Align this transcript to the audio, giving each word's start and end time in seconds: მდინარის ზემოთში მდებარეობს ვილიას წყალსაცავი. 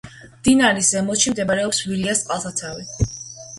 მდინარის 0.37 0.89
ზემოთში 0.93 1.35
მდებარეობს 1.35 1.83
ვილიას 1.91 2.25
წყალსაცავი. 2.25 2.91